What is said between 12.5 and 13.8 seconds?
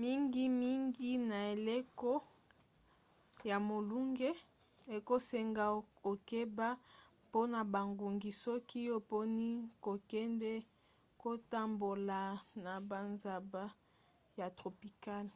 na bazamba